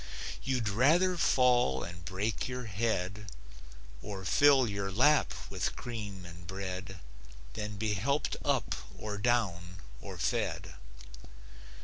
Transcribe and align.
You'd 0.41 0.67
rather 0.67 1.15
fall 1.15 1.83
and 1.83 2.03
break 2.03 2.47
your 2.47 2.63
head, 2.63 3.31
Or 4.01 4.25
fill 4.25 4.67
your 4.67 4.91
lap 4.91 5.31
with 5.51 5.75
cream 5.75 6.25
and 6.25 6.47
bread 6.47 7.01
Than 7.53 7.77
be 7.77 7.93
helped 7.93 8.35
up 8.43 8.73
or 8.97 9.19
down, 9.19 9.75
or 10.01 10.17
fed. 10.17 10.73